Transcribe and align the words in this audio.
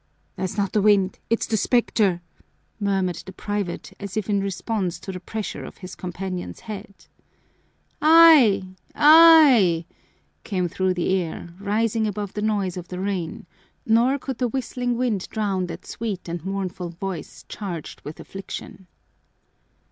"That's 0.35 0.57
not 0.57 0.71
the 0.73 0.81
wind, 0.81 1.19
it's 1.29 1.45
the 1.45 1.57
specter," 1.57 2.23
murmured 2.79 3.17
the 3.23 3.31
private, 3.31 3.93
as 3.99 4.17
if 4.17 4.31
in 4.31 4.39
response 4.41 4.99
to 4.99 5.11
the 5.11 5.19
pressure 5.19 5.63
of 5.63 5.77
his 5.77 5.93
companion's 5.93 6.61
hand. 6.61 7.05
"Ay! 8.01 8.63
Ay!" 8.95 9.85
came 10.43 10.67
through 10.67 10.95
the 10.95 11.13
air, 11.21 11.53
rising 11.59 12.07
above 12.07 12.33
the 12.33 12.41
noise 12.41 12.77
of 12.77 12.87
the 12.87 12.99
rain, 12.99 13.45
nor 13.85 14.17
could 14.17 14.39
the 14.39 14.47
whistling 14.47 14.97
wind 14.97 15.29
drown 15.29 15.67
that 15.67 15.85
sweet 15.85 16.27
and 16.27 16.43
mournful 16.43 16.89
voice 16.89 17.45
charged 17.47 18.01
with 18.01 18.19
affliction. 18.19 18.87